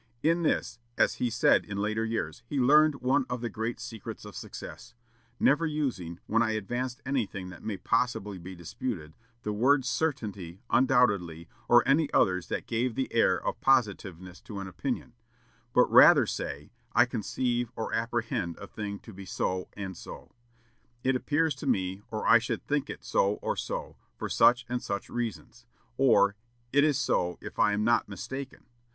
In 0.23 0.41
this, 0.41 0.79
as 0.97 1.13
he 1.21 1.29
said 1.29 1.63
in 1.63 1.77
later 1.77 2.03
years, 2.03 2.41
he 2.47 2.59
learned 2.59 3.01
one 3.03 3.23
of 3.29 3.41
the 3.41 3.51
great 3.51 3.79
secrets 3.79 4.25
of 4.25 4.35
success; 4.35 4.95
"never 5.39 5.67
using, 5.67 6.19
when 6.25 6.41
I 6.41 6.53
advanced 6.53 7.03
anything 7.05 7.49
that 7.51 7.61
may 7.61 7.77
possibly 7.77 8.39
be 8.39 8.55
disputed, 8.55 9.13
the 9.43 9.53
words 9.53 9.87
certainly, 9.87 10.59
undoubtedly, 10.71 11.47
or 11.69 11.87
any 11.87 12.11
others 12.13 12.47
that 12.47 12.65
give 12.65 12.95
the 12.95 13.13
air 13.13 13.45
of 13.45 13.61
positiveness 13.61 14.41
to 14.41 14.57
an 14.59 14.67
opinion; 14.67 15.13
but 15.71 15.85
rather 15.91 16.25
say, 16.25 16.71
I 16.95 17.05
conceive 17.05 17.71
or 17.75 17.93
apprehend 17.93 18.57
a 18.57 18.65
thing 18.65 18.97
to 19.01 19.13
be 19.13 19.25
so 19.25 19.67
and 19.73 19.95
so; 19.95 20.31
it 21.03 21.15
appears 21.15 21.53
to 21.57 21.67
me, 21.67 22.01
or 22.09 22.25
I 22.25 22.39
should 22.39 22.65
think 22.65 22.89
it 22.89 23.03
so 23.03 23.33
or 23.35 23.55
so, 23.55 23.97
for 24.17 24.29
such 24.29 24.65
and 24.67 24.81
such 24.81 25.11
reasons; 25.11 25.67
or, 25.95 26.35
it 26.73 26.83
is 26.83 26.97
so, 26.97 27.37
if 27.39 27.59
I 27.59 27.73
am 27.73 27.83
not 27.83 28.09
mistaken.... 28.09 28.65